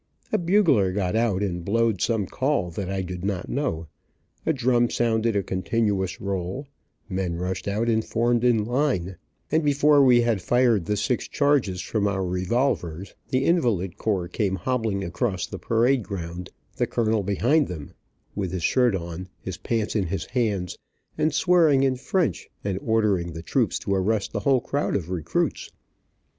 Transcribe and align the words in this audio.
A 0.31 0.39
bugler 0.39 0.91
got 0.91 1.15
out 1.15 1.43
and 1.43 1.63
blowed 1.63 2.01
some 2.01 2.25
call 2.25 2.71
that 2.71 2.89
I 2.89 3.03
did 3.03 3.23
not 3.23 3.47
know, 3.47 3.85
a 4.47 4.51
drum 4.51 4.89
sounded 4.89 5.35
a 5.35 5.43
continuous 5.43 6.19
roll, 6.19 6.67
men 7.07 7.35
rushed 7.35 7.67
out 7.67 7.87
and 7.87 8.03
formed 8.03 8.43
in 8.43 8.65
line, 8.65 9.17
and 9.51 9.63
before 9.63 10.03
we 10.03 10.21
had 10.21 10.41
fired 10.41 10.85
the 10.87 10.97
six 10.97 11.27
charges 11.27 11.81
from 11.81 12.07
our 12.07 12.25
revolvers, 12.25 13.13
the 13.29 13.45
Invalid 13.45 13.95
Corps 13.99 14.27
came 14.27 14.55
hobbling 14.55 15.03
across 15.03 15.45
the 15.45 15.59
parade 15.59 16.01
ground, 16.01 16.49
the 16.77 16.87
colonel 16.87 17.21
behind 17.21 17.67
them 17.67 17.93
with 18.33 18.53
his 18.53 18.63
shirt 18.63 18.95
on, 18.95 19.29
his 19.39 19.57
pants 19.57 19.95
in 19.95 20.07
his 20.07 20.25
hand, 20.25 20.75
and 21.15 21.31
swearing 21.31 21.83
in 21.83 21.95
French, 21.95 22.49
and 22.63 22.79
ordering 22.79 23.33
the 23.33 23.43
troops 23.43 23.77
to 23.77 23.93
arrest 23.93 24.31
the 24.31 24.39
whole 24.39 24.61
crowd 24.61 24.95
of 24.95 25.11
recruits. 25.11 25.69